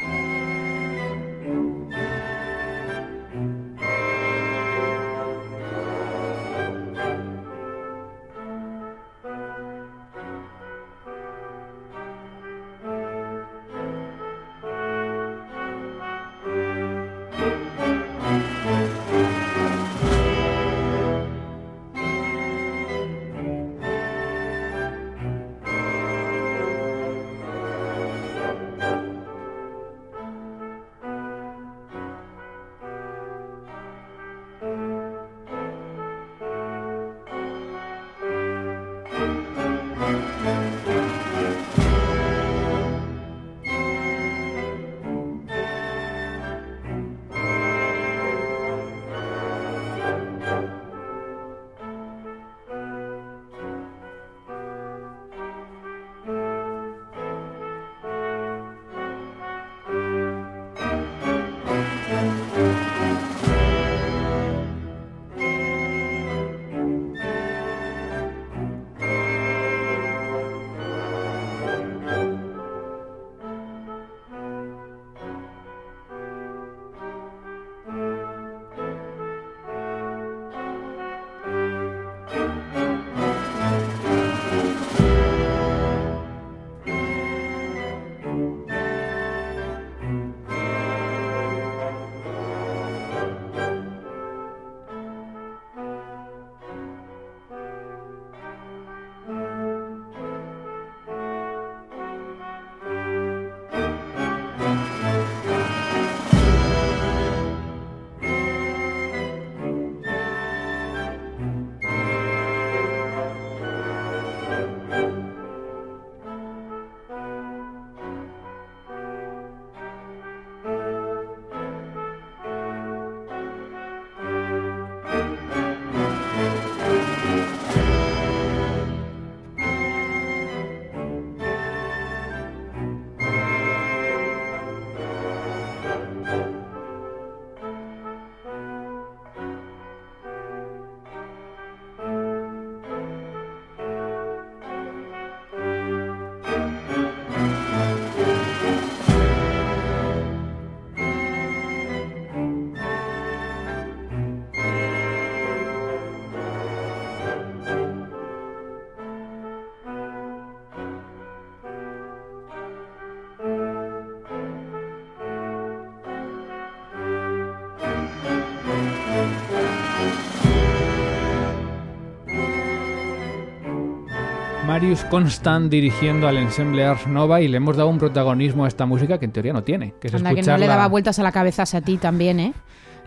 Marius 174.73 175.03
Constant 175.03 175.69
dirigiendo 175.69 176.27
al 176.27 176.36
ensemble 176.36 176.83
Ars 176.83 177.05
Nova 177.05 177.39
y 177.41 177.47
le 177.47 177.57
hemos 177.57 177.77
dado 177.77 177.89
un 177.89 177.99
protagonismo 177.99 178.65
a 178.65 178.67
esta 178.67 178.88
música 178.88 179.19
que 179.19 179.25
en 179.25 179.31
teoría 179.31 179.53
no 179.53 179.62
tiene. 179.63 179.93
Que 180.01 180.07
es 180.07 180.15
Anda, 180.15 180.33
que 180.33 180.41
no 180.41 180.57
le 180.57 180.65
daba 180.65 180.88
vueltas 180.88 181.19
a 181.19 181.21
la 181.21 181.31
cabeza 181.31 181.62
a 181.62 181.81
ti 181.81 181.97
también, 181.97 182.39
¿eh? 182.39 182.53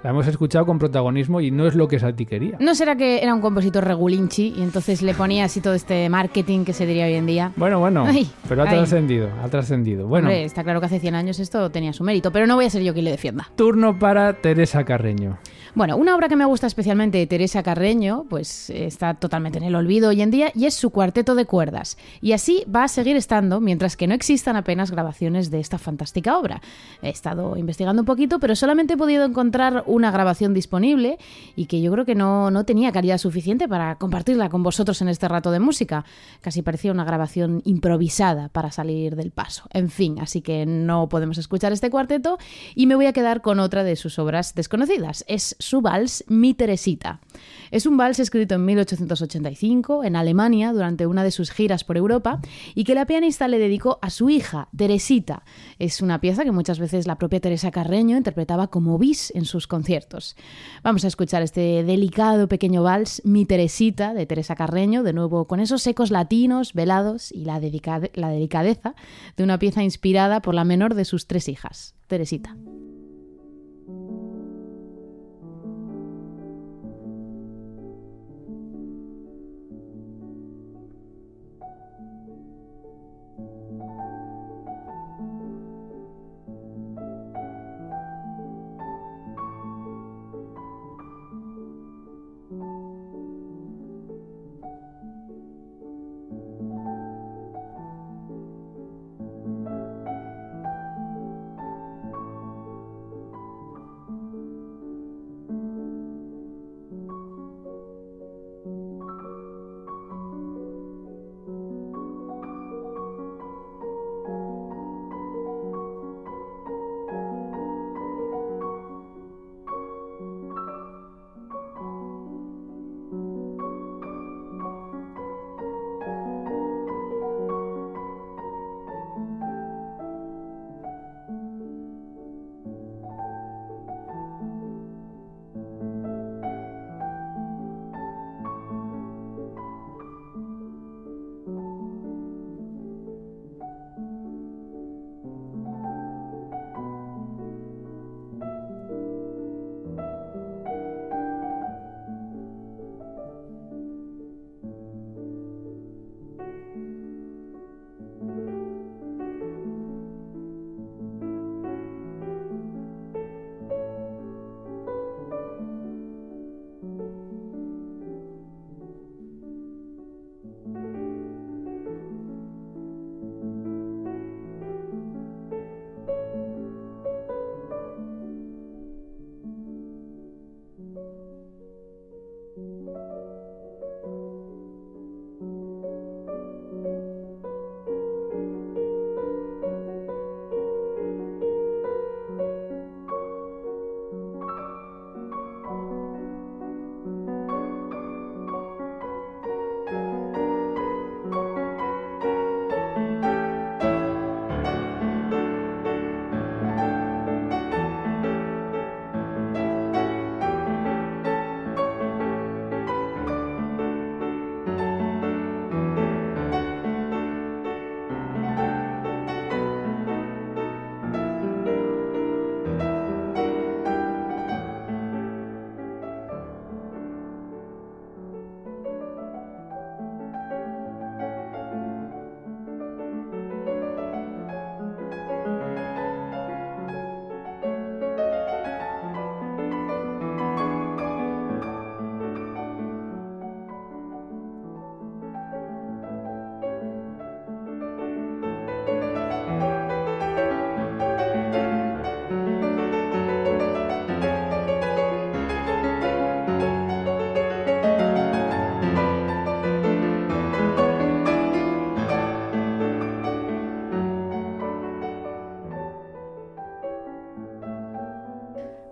La 0.05 0.11
hemos 0.11 0.29
escuchado 0.29 0.65
con 0.65 0.79
protagonismo 0.79 1.41
y 1.41 1.51
no 1.51 1.67
es 1.67 1.75
lo 1.75 1.89
que 1.89 1.99
Sati 1.99 2.25
quería. 2.25 2.57
¿No 2.61 2.77
será 2.77 2.95
que 2.95 3.21
era 3.21 3.35
un 3.35 3.41
compositor 3.41 3.83
regulinchi 3.83 4.55
y 4.57 4.63
entonces 4.63 5.03
le 5.03 5.13
ponía 5.13 5.47
así 5.47 5.61
todo 5.61 5.75
este 5.75 6.09
marketing 6.09 6.65
que 6.65 6.73
se 6.73 6.87
diría 6.87 7.07
hoy 7.07 7.15
en 7.15 7.27
día? 7.27 7.51
Bueno, 7.57 7.81
bueno, 7.81 8.07
pero 8.49 8.63
ha 8.63 8.67
trascendido, 8.67 9.29
ha 9.43 9.49
trascendido. 9.49 10.07
Bueno, 10.07 10.29
Hombre, 10.29 10.45
está 10.45 10.63
claro 10.63 10.79
que 10.79 10.87
hace 10.87 11.01
100 11.01 11.17
años 11.17 11.41
esto 11.41 11.69
tenía 11.73 11.93
su 11.93 12.05
mérito, 12.05 12.31
pero 12.31 12.47
no 12.47 12.55
voy 12.55 12.67
a 12.67 12.71
ser 12.71 12.85
yo 12.85 12.93
quien 12.93 13.07
le 13.07 13.11
defienda. 13.11 13.51
Turno 13.57 13.99
para 13.99 14.35
Teresa 14.35 14.85
Carreño. 14.85 15.39
Bueno, 15.77 15.99
una 15.99 16.17
obra 16.17 16.31
que 16.31 16.37
me 16.37 16.47
gusta 16.47 16.67
especialmente 16.67 17.19
de 17.19 17.27
Teresa 17.27 17.63
Carreño, 17.63 18.25
pues 18.31 18.71
está 18.71 19.13
totalmente 19.13 19.59
en 19.59 19.65
el 19.65 19.75
olvido 19.75 20.09
hoy 20.09 20.23
en 20.23 20.31
día, 20.31 20.51
y 20.55 20.65
es 20.65 20.73
su 20.73 20.89
cuarteto 20.89 21.35
de 21.35 21.45
cuerdas. 21.45 21.99
Y 22.23 22.33
así 22.33 22.65
va 22.75 22.85
a 22.85 22.89
seguir 22.89 23.15
estando 23.15 23.61
mientras 23.61 23.95
que 23.95 24.07
no 24.07 24.15
existan 24.15 24.57
apenas 24.57 24.91
grabaciones 24.91 25.51
de 25.51 25.61
esta 25.61 25.77
fantástica 25.77 26.39
obra. 26.39 26.63
He 27.03 27.11
estado 27.11 27.59
investigando 27.59 28.01
un 28.01 28.07
poquito, 28.07 28.41
pero 28.41 28.57
solamente 28.57 28.95
he 28.95 28.97
podido 28.97 29.27
encontrar 29.27 29.85
una 29.87 30.11
grabación 30.11 30.55
disponible 30.55 31.19
y 31.57 31.67
que 31.67 31.83
yo 31.83 31.93
creo 31.93 32.07
que 32.07 32.15
no, 32.15 32.51
no 32.51 32.65
tenía 32.65 32.91
calidad 32.91 33.19
suficiente 33.19 33.69
para 33.69 33.97
compartirla 33.97 34.49
con 34.49 34.63
vosotros 34.63 35.03
en 35.03 35.09
este 35.09 35.29
rato 35.29 35.51
de 35.51 35.61
música. 35.61 36.07
Casi 36.41 36.63
parecía 36.63 36.91
una 36.91 37.05
grabación 37.05 37.61
improvisada 37.67 38.49
para 38.49 38.71
salir 38.71 39.15
del 39.15 39.31
paso. 39.31 39.65
En 39.75 39.91
fin, 39.91 40.21
así 40.21 40.41
que 40.41 40.65
no 40.65 41.11
podemos 41.11 41.37
escuchar 41.37 41.75
este 41.75 41.91
cuarteto 41.91 42.39
y 42.75 42.87
me 42.87 42.95
voy 42.95 43.05
a 43.05 43.13
quedar 43.13 43.43
con 43.43 43.61
otra 43.61 43.85
de 43.85 43.97
sus 43.97 44.19
obras 44.19 44.55
desconocidas. 44.55 45.23
Es 45.29 45.55
su 45.67 45.81
vals 45.81 46.25
Mi 46.29 46.55
Teresita. 46.55 47.21
Es 47.71 47.87
un 47.87 47.97
vals 47.97 48.21
escrito 48.21 48.55
en 48.55 48.65
1885 48.65 50.05
en 50.05 50.17
Alemania 50.17 50.73
durante 50.73 51.07
una 51.07 51.25
de 51.25 51.33
sus 51.33 51.51
giras 51.51 51.83
por 51.83 51.97
Europa 51.97 52.41
y 52.75 52.85
que 52.85 52.95
la 52.95 53.07
pianista 53.07 53.49
le 53.49 53.59
dedicó 53.59 53.99
a 54.01 54.11
su 54.11 54.31
hija, 54.31 54.69
Teresita. 54.77 55.43
Es 55.79 56.01
una 56.01 56.21
pieza 56.21 56.45
que 56.45 56.53
muchas 56.53 56.79
veces 56.79 57.07
la 57.07 57.19
propia 57.19 57.41
Teresa 57.41 57.73
Carreño 57.73 58.17
interpretaba 58.17 58.69
como 58.69 58.97
bis 58.99 59.33
en 59.35 59.45
sus 59.45 59.67
conciertos. 59.67 60.37
Vamos 60.85 61.05
a 61.05 61.09
escuchar 61.09 61.43
este 61.43 61.83
delicado 61.83 62.49
pequeño 62.49 62.83
vals 62.83 63.21
Mi 63.25 63.45
Teresita 63.45 64.15
de 64.15 64.27
Teresa 64.27 64.55
Carreño, 64.55 65.03
de 65.03 65.13
nuevo 65.13 65.47
con 65.47 65.59
esos 65.59 65.87
ecos 65.87 66.11
latinos, 66.11 66.73
velados 66.73 67.33
y 67.33 67.45
la, 67.45 67.61
la 68.15 68.29
delicadeza 68.29 68.95
de 69.37 69.45
una 69.45 69.59
pieza 69.59 69.83
inspirada 69.83 70.41
por 70.41 70.55
la 70.55 70.65
menor 70.65 70.95
de 70.95 71.05
sus 71.05 71.27
tres 71.27 71.49
hijas, 71.49 71.97
Teresita. 72.07 72.57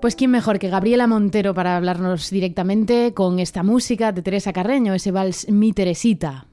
Pues 0.05 0.17
quién 0.17 0.33
mejor 0.33 0.59
que 0.59 0.69
Gabriela 0.69 1.07
Montero 1.07 1.55
para 1.55 1.79
hablarnos 1.79 2.29
directamente 2.29 3.15
con 3.15 3.39
esta 3.39 3.63
música 3.63 4.13
de 4.13 4.21
Teresa 4.21 4.53
Carreño, 4.53 4.93
ese 4.93 5.13
vals 5.13 5.49
Mi 5.49 5.73
Teresita. 5.73 6.45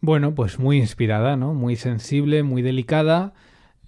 Bueno, 0.00 0.36
pues 0.36 0.60
muy 0.60 0.78
inspirada, 0.78 1.34
¿no? 1.34 1.52
Muy 1.52 1.74
sensible, 1.74 2.44
muy 2.44 2.62
delicada. 2.62 3.32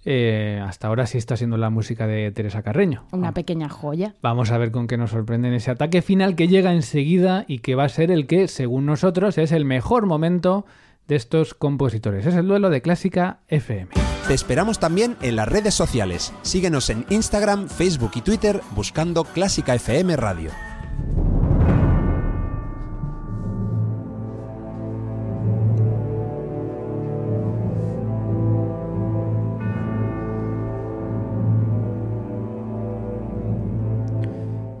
Eh, 0.03 0.61
hasta 0.61 0.89
ahora 0.89 1.05
sí 1.05 1.17
está 1.17 1.37
siendo 1.37 1.55
la 1.55 1.69
música 1.69 2.07
de 2.07 2.29
Teresa 2.33 2.61
Carreño. 2.61 3.05
Una 3.13 3.31
pequeña 3.31 3.69
joya. 3.69 4.15
Vamos 4.21 4.51
a 4.51 4.57
ver 4.57 4.71
con 4.71 4.87
qué 4.87 4.97
nos 4.97 5.11
sorprende 5.11 5.47
en 5.47 5.53
ese 5.53 5.71
ataque 5.71 6.01
final 6.01 6.35
que 6.35 6.49
llega 6.49 6.73
enseguida 6.73 7.45
y 7.47 7.59
que 7.59 7.75
va 7.75 7.85
a 7.85 7.89
ser 7.89 8.11
el 8.11 8.27
que, 8.27 8.49
según 8.49 8.85
nosotros, 8.85 9.37
es 9.37 9.53
el 9.53 9.63
mejor 9.63 10.07
momento 10.07 10.65
de 11.07 11.15
estos 11.15 11.53
compositores. 11.53 12.25
Es 12.25 12.35
el 12.35 12.47
duelo 12.47 12.69
de 12.69 12.81
Clásica 12.81 13.39
FM. 13.47 13.89
Te 14.27 14.33
esperamos 14.33 14.79
también 14.79 15.17
en 15.21 15.35
las 15.35 15.47
redes 15.47 15.73
sociales. 15.73 16.33
Síguenos 16.43 16.89
en 16.89 17.05
Instagram, 17.09 17.67
Facebook 17.67 18.11
y 18.15 18.21
Twitter 18.21 18.61
buscando 18.75 19.23
Clásica 19.23 19.75
FM 19.75 20.15
Radio. 20.15 20.51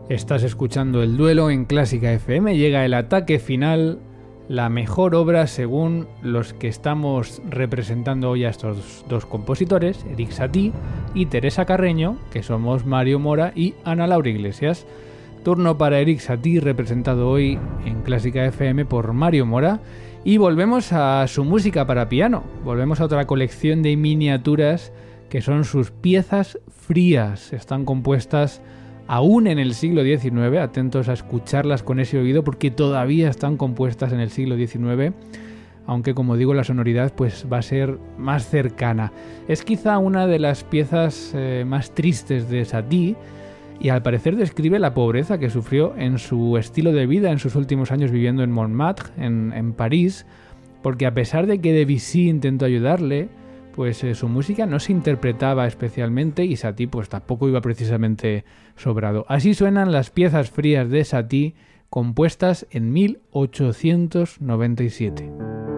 Estás 0.09 0.43
escuchando 0.43 1.01
el 1.01 1.17
duelo 1.17 1.49
en 1.49 1.65
Clásica 1.65 2.13
FM, 2.13 2.55
llega 2.55 2.85
el 2.85 2.93
ataque 2.93 3.39
final 3.39 3.99
la 4.53 4.69
mejor 4.69 5.15
obra 5.15 5.47
según 5.47 6.07
los 6.21 6.53
que 6.53 6.67
estamos 6.67 7.41
representando 7.49 8.29
hoy 8.29 8.45
a 8.45 8.49
estos 8.49 9.03
dos 9.09 9.25
compositores, 9.25 10.05
Eric 10.11 10.29
Satie 10.29 10.71
y 11.15 11.25
Teresa 11.25 11.65
Carreño, 11.65 12.17
que 12.31 12.43
somos 12.43 12.85
Mario 12.85 13.17
Mora 13.17 13.51
y 13.55 13.73
Ana 13.83 14.05
Laura 14.05 14.29
Iglesias. 14.29 14.85
Turno 15.43 15.79
para 15.79 15.99
Eric 15.99 16.19
Satie, 16.19 16.61
representado 16.61 17.29
hoy 17.29 17.57
en 17.83 18.03
Clásica 18.03 18.45
FM 18.45 18.85
por 18.85 19.11
Mario 19.13 19.47
Mora. 19.47 19.79
Y 20.23 20.37
volvemos 20.37 20.93
a 20.93 21.27
su 21.27 21.43
música 21.43 21.87
para 21.87 22.07
piano. 22.07 22.43
Volvemos 22.63 23.01
a 23.01 23.05
otra 23.05 23.25
colección 23.25 23.81
de 23.81 23.97
miniaturas 23.97 24.93
que 25.31 25.41
son 25.41 25.63
sus 25.63 25.89
piezas 25.89 26.59
frías. 26.69 27.53
Están 27.53 27.85
compuestas 27.85 28.61
aún 29.07 29.47
en 29.47 29.59
el 29.59 29.73
siglo 29.73 30.03
XIX, 30.03 30.57
atentos 30.59 31.09
a 31.09 31.13
escucharlas 31.13 31.83
con 31.83 31.99
ese 31.99 32.17
oído 32.17 32.43
porque 32.43 32.71
todavía 32.71 33.29
están 33.29 33.57
compuestas 33.57 34.13
en 34.13 34.19
el 34.19 34.29
siglo 34.29 34.55
XIX, 34.55 35.13
aunque 35.85 36.13
como 36.13 36.37
digo 36.37 36.53
la 36.53 36.63
sonoridad 36.63 37.13
pues 37.13 37.45
va 37.51 37.57
a 37.57 37.61
ser 37.61 37.97
más 38.17 38.49
cercana. 38.49 39.11
Es 39.47 39.63
quizá 39.63 39.97
una 39.97 40.27
de 40.27 40.39
las 40.39 40.63
piezas 40.63 41.33
eh, 41.35 41.65
más 41.67 41.91
tristes 41.93 42.49
de 42.49 42.65
Satie 42.65 43.15
y 43.79 43.89
al 43.89 44.01
parecer 44.01 44.35
describe 44.35 44.79
la 44.79 44.93
pobreza 44.93 45.37
que 45.37 45.49
sufrió 45.49 45.93
en 45.97 46.17
su 46.19 46.57
estilo 46.57 46.93
de 46.93 47.05
vida 47.05 47.31
en 47.31 47.39
sus 47.39 47.55
últimos 47.55 47.91
años 47.91 48.11
viviendo 48.11 48.43
en 48.43 48.51
Montmartre, 48.51 49.11
en, 49.17 49.51
en 49.53 49.73
París, 49.73 50.25
porque 50.81 51.05
a 51.05 51.13
pesar 51.13 51.47
de 51.47 51.59
que 51.59 51.73
Debussy 51.73 52.29
intentó 52.29 52.65
ayudarle, 52.65 53.29
pues 53.75 54.03
eh, 54.03 54.15
su 54.15 54.27
música 54.29 54.65
no 54.65 54.79
se 54.79 54.91
interpretaba 54.91 55.67
especialmente 55.67 56.43
y 56.45 56.55
Satie 56.55 56.87
pues 56.87 57.09
tampoco 57.09 57.47
iba 57.49 57.61
precisamente 57.61 58.45
sobrado. 58.75 59.25
Así 59.27 59.53
suenan 59.53 59.91
las 59.91 60.09
piezas 60.09 60.49
frías 60.51 60.89
de 60.89 61.03
Satie 61.03 61.53
compuestas 61.89 62.65
en 62.71 62.93
1897. 62.93 65.72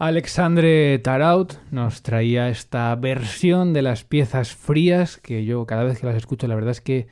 Alexandre 0.00 0.98
Taraut 0.98 1.56
nos 1.70 2.00
traía 2.00 2.48
esta 2.48 2.96
versión 2.96 3.74
de 3.74 3.82
las 3.82 4.02
piezas 4.02 4.54
frías 4.54 5.18
que 5.18 5.44
yo 5.44 5.66
cada 5.66 5.84
vez 5.84 6.00
que 6.00 6.06
las 6.06 6.16
escucho 6.16 6.48
la 6.48 6.54
verdad 6.54 6.70
es 6.70 6.80
que 6.80 7.06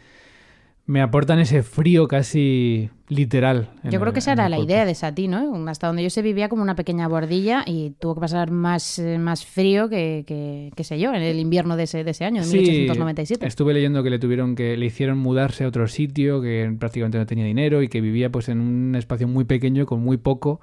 me 0.87 1.03
aportan 1.03 1.38
ese 1.38 1.62
frío 1.62 2.09
casi 2.09 2.88
literal. 3.09 3.68
Yo 3.85 4.01
creo 4.01 4.14
que 4.14 4.20
esa 4.20 4.33
era 4.33 4.48
la 4.48 4.59
idea 4.59 4.87
de 4.87 4.94
Satie, 4.94 5.29
¿no? 5.29 5.68
Hasta 5.68 5.87
donde 5.87 6.03
yo 6.03 6.09
se 6.09 6.22
vivía 6.22 6.48
como 6.48 6.62
una 6.62 6.77
pequeña 6.77 7.07
bordilla 7.09 7.62
y 7.66 7.90
tuvo 7.98 8.14
que 8.14 8.22
pasar 8.22 8.51
más, 8.51 8.98
eh, 8.98 9.18
más 9.18 9.44
frío 9.44 9.90
que, 9.90 10.24
que, 10.74 10.85
sé 10.85 10.98
yo, 10.98 11.12
en 11.12 11.20
el 11.20 11.40
invierno 11.40 11.77
de 11.77 11.83
ese, 11.83 12.05
de 12.05 12.12
ese 12.12 12.24
año, 12.24 12.42
en 12.42 12.51
1897. 12.51 13.46
Estuve 13.46 13.74
leyendo 13.74 14.03
que 14.03 14.09
le 14.09 14.18
tuvieron 14.18 14.57
que 14.57 14.79
le 14.79 14.87
hicieron 14.87 15.18
mudarse 15.18 15.64
a 15.64 15.68
otro 15.68 15.88
sitio, 15.88 16.40
que 16.40 16.74
prácticamente 16.79 17.18
no 17.18 17.27
tenía 17.27 17.44
dinero 17.44 17.83
y 17.83 17.88
que 17.88 18.01
vivía 18.01 18.33
pues 18.33 18.48
en 18.48 18.59
un 18.59 18.94
espacio 18.94 19.29
muy 19.29 19.44
pequeño 19.44 19.85
con 19.85 20.01
muy 20.01 20.16
poco, 20.16 20.62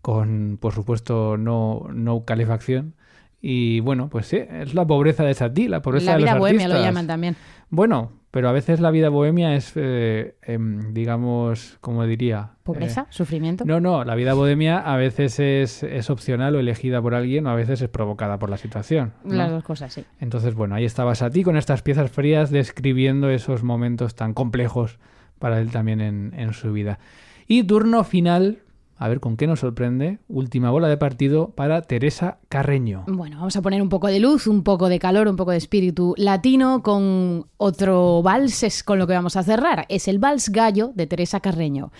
con 0.00 0.58
por 0.60 0.72
supuesto 0.72 1.36
no, 1.36 1.86
no 1.92 2.24
calefacción. 2.24 2.94
Y 3.40 3.80
bueno, 3.80 4.08
pues 4.08 4.26
sí, 4.26 4.36
es 4.36 4.74
la 4.74 4.86
pobreza 4.86 5.22
de 5.22 5.34
Satie, 5.34 5.68
la 5.68 5.80
pobreza 5.80 6.12
la 6.12 6.16
de 6.16 6.22
vida 6.24 6.32
los 6.32 6.40
bohemia 6.40 6.68
lo 6.68 6.80
llaman 6.80 7.06
también. 7.06 7.36
Bueno, 7.70 8.10
pero 8.30 8.48
a 8.48 8.52
veces 8.52 8.80
la 8.80 8.90
vida 8.90 9.10
bohemia 9.10 9.54
es, 9.54 9.72
eh, 9.76 10.34
em, 10.42 10.92
digamos, 10.92 11.78
como 11.80 12.04
diría... 12.04 12.50
¿Pobreza? 12.64 13.02
Eh, 13.02 13.06
¿Sufrimiento? 13.10 13.64
No, 13.64 13.80
no, 13.80 14.04
la 14.04 14.16
vida 14.16 14.34
bohemia 14.34 14.78
a 14.78 14.96
veces 14.96 15.38
es, 15.38 15.82
es, 15.82 16.10
opcional 16.10 16.56
o 16.56 16.58
elegida 16.58 17.00
por 17.00 17.14
alguien 17.14 17.46
o 17.46 17.50
a 17.50 17.54
veces 17.54 17.80
es 17.80 17.88
provocada 17.88 18.38
por 18.38 18.50
la 18.50 18.56
situación. 18.56 19.12
Las 19.24 19.50
dos 19.50 19.62
cosas, 19.62 19.92
sí. 19.92 20.04
Entonces, 20.20 20.54
bueno, 20.54 20.74
ahí 20.74 20.84
estabas 20.84 21.22
a 21.22 21.30
ti 21.30 21.44
con 21.44 21.56
estas 21.56 21.82
piezas 21.82 22.10
frías 22.10 22.50
describiendo 22.50 23.30
esos 23.30 23.62
momentos 23.62 24.14
tan 24.14 24.34
complejos 24.34 24.98
para 25.38 25.60
él 25.60 25.70
también 25.70 26.00
en, 26.00 26.34
en 26.36 26.52
su 26.52 26.72
vida. 26.72 26.98
Y 27.46 27.62
turno 27.62 28.04
final 28.04 28.58
a 28.98 29.08
ver 29.08 29.20
con 29.20 29.36
qué 29.36 29.46
nos 29.46 29.60
sorprende. 29.60 30.18
Última 30.28 30.70
bola 30.70 30.88
de 30.88 30.96
partido 30.96 31.50
para 31.50 31.82
Teresa 31.82 32.38
Carreño. 32.48 33.04
Bueno, 33.06 33.36
vamos 33.38 33.56
a 33.56 33.62
poner 33.62 33.80
un 33.80 33.88
poco 33.88 34.08
de 34.08 34.20
luz, 34.20 34.46
un 34.46 34.64
poco 34.64 34.88
de 34.88 34.98
calor, 34.98 35.28
un 35.28 35.36
poco 35.36 35.52
de 35.52 35.56
espíritu 35.56 36.14
latino 36.16 36.82
con 36.82 37.46
otro 37.56 38.22
vals, 38.22 38.62
es 38.62 38.82
con 38.82 38.98
lo 38.98 39.06
que 39.06 39.12
vamos 39.12 39.36
a 39.36 39.42
cerrar. 39.42 39.86
Es 39.88 40.08
el 40.08 40.18
Vals 40.18 40.50
Gallo 40.50 40.92
de 40.94 41.06
Teresa 41.06 41.40
Carreño. 41.40 41.92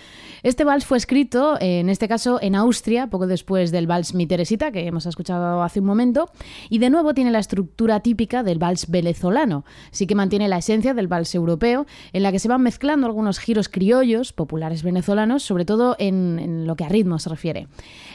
Este 0.43 0.65
vals 0.65 0.87
fue 0.87 0.99
escrito, 0.99 1.57
en 1.61 1.89
este 1.89 2.09
caso, 2.09 2.39
en 2.41 2.55
Austria, 2.55 3.09
poco 3.09 3.27
después 3.27 3.71
del 3.71 3.87
Vals 3.87 4.15
Mi 4.15 4.27
Teresita, 4.27 4.71
que 4.71 4.87
hemos 4.87 5.07
escuchado 5.07 5.63
hace 5.63 5.81
un 5.81 5.87
momento, 5.87 6.31
y 6.69 6.79
de 6.79 6.91
nuevo 6.91 7.15
tiene 7.15 7.31
la 7.31 7.41
estructura 7.41 8.01
típica 8.01 8.43
del 8.43 8.59
vals 8.59 8.89
venezolano. 8.89 9.65
Sí 9.91 10.07
que 10.07 10.15
mantiene 10.15 10.49
la 10.49 10.59
esencia 10.59 10.95
del 10.95 11.09
vals 11.09 11.35
europeo, 11.35 11.87
en 12.13 12.23
la 12.23 12.33
que 12.33 12.39
se 12.39 12.49
van 12.49 12.63
mezclando 12.63 13.07
algunos 13.07 13.39
giros 13.39 13.69
criollos, 13.69 14.33
populares 14.33 14.83
venezolanos, 14.83 15.43
sobre 15.43 15.65
todo 15.65 15.97
en, 15.99 16.39
en 16.39 16.67
lo 16.67 16.77
que 16.77 16.88
ritmo 16.89 17.19
se 17.19 17.31
refiere. 17.31 17.69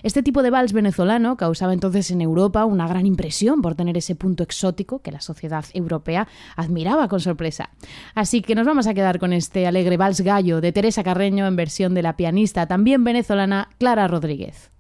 Este 0.04 0.24
tipo 0.24 0.44
de 0.44 0.50
vals 0.50 0.74
venezolano 0.74 1.38
causaba 1.38 1.74
entonces 1.74 2.12
en 2.12 2.22
Europa 2.22 2.66
una 2.66 2.88
gran 2.88 3.06
impresión 3.06 3.62
por 3.62 3.76
tener 3.76 3.98
ese 3.98 4.16
punto 4.16 4.44
exótico 4.44 5.00
que 5.00 5.12
la 5.12 5.22
sociedad 5.22 5.66
europea 5.74 6.28
admiraba 6.56 7.08
con 7.08 7.20
sorpresa. 7.20 7.70
Así 8.16 8.42
que 8.42 8.56
nos 8.56 8.66
vamos 8.66 8.88
a 8.88 8.94
quedar 8.94 9.20
con 9.20 9.34
este 9.34 9.68
alegre 9.68 9.98
vals 9.98 10.22
gallo 10.22 10.62
de 10.62 10.72
Teresa 10.72 11.04
Carreño 11.04 11.48
en 11.48 11.56
versión 11.56 11.94
de 11.94 12.02
la 12.02 12.18
pianista 12.18 12.68
también 12.68 13.04
venezolana 13.04 13.70
Clara 13.78 14.08
Rodríguez. 14.08 14.72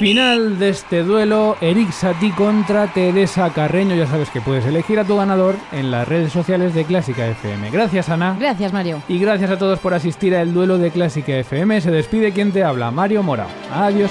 Final 0.00 0.58
de 0.58 0.70
este 0.70 1.02
duelo, 1.02 1.58
Eric 1.60 1.90
Satie 1.90 2.34
contra 2.34 2.86
Teresa 2.86 3.50
Carreño. 3.50 3.94
Ya 3.94 4.06
sabes 4.06 4.30
que 4.30 4.40
puedes 4.40 4.64
elegir 4.64 4.98
a 4.98 5.04
tu 5.04 5.18
ganador 5.18 5.56
en 5.72 5.90
las 5.90 6.08
redes 6.08 6.32
sociales 6.32 6.72
de 6.72 6.86
Clásica 6.86 7.26
FM. 7.26 7.70
Gracias, 7.70 8.08
Ana. 8.08 8.34
Gracias, 8.40 8.72
Mario. 8.72 9.02
Y 9.08 9.18
gracias 9.18 9.50
a 9.50 9.58
todos 9.58 9.78
por 9.78 9.92
asistir 9.92 10.34
al 10.34 10.54
duelo 10.54 10.78
de 10.78 10.90
Clásica 10.90 11.36
FM. 11.36 11.82
Se 11.82 11.90
despide 11.90 12.32
quien 12.32 12.50
te 12.50 12.64
habla, 12.64 12.90
Mario 12.90 13.22
Morao. 13.22 13.48
Adiós. 13.70 14.10